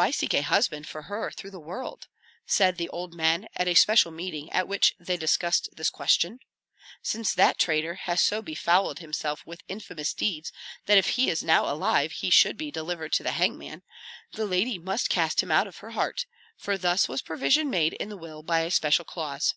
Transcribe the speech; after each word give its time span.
"Why 0.00 0.10
seek 0.10 0.32
a 0.32 0.40
husband 0.40 0.88
for 0.88 1.02
her 1.12 1.30
through 1.30 1.50
the 1.50 1.60
world?" 1.60 2.08
said 2.46 2.78
the 2.78 2.88
old 2.88 3.12
men 3.14 3.48
at 3.54 3.68
a 3.68 3.74
special 3.74 4.10
meeting 4.10 4.50
at 4.50 4.66
which 4.66 4.94
they 4.98 5.18
discussed 5.18 5.68
this 5.76 5.90
question. 5.90 6.38
"Since 7.02 7.34
that 7.34 7.58
traitor 7.58 7.96
has 7.96 8.22
so 8.22 8.40
befouled 8.40 9.00
himself 9.00 9.44
with 9.44 9.60
infamous 9.68 10.14
deeds 10.14 10.52
that 10.86 10.96
if 10.96 11.06
he 11.20 11.28
is 11.28 11.42
now 11.42 11.70
alive 11.70 12.12
he 12.12 12.30
should 12.30 12.56
be 12.56 12.70
delivered 12.70 13.12
to 13.12 13.22
the 13.22 13.32
hangman, 13.32 13.82
the 14.32 14.46
lady 14.46 14.78
must 14.78 15.10
cast 15.10 15.42
him 15.42 15.50
out 15.50 15.66
of 15.66 15.76
her 15.84 15.90
heart, 15.90 16.24
for 16.56 16.78
thus 16.78 17.06
was 17.06 17.20
provision 17.20 17.68
made 17.68 17.92
in 17.92 18.08
the 18.08 18.16
will 18.16 18.42
by 18.42 18.60
a 18.60 18.70
special 18.70 19.04
clause. 19.04 19.54